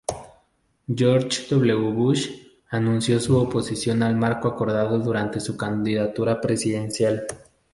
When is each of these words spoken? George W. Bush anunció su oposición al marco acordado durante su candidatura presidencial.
George 0.95 1.45
W. 1.53 1.75
Bush 1.91 2.27
anunció 2.71 3.19
su 3.19 3.37
oposición 3.37 4.01
al 4.01 4.15
marco 4.15 4.47
acordado 4.47 4.97
durante 4.97 5.39
su 5.39 5.55
candidatura 5.55 6.41
presidencial. 6.41 7.27